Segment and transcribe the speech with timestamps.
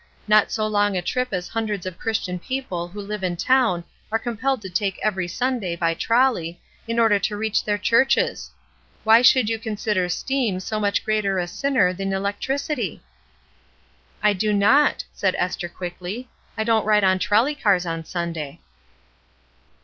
[0.27, 4.17] Not so long a trip as hundreds of Christian people who live in town are
[4.17, 8.49] compelled to take every Sunday, by trolley, in order to reach their churches.
[9.03, 13.03] Why should you consider steam so much greater a sinner than electricity?"
[14.23, 16.29] "I do not," said Esther, quickly.
[16.57, 18.59] "I don't ride on trolley cars on Sunday."